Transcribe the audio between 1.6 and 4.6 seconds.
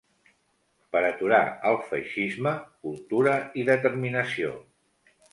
el feixisme, cultura i determinació.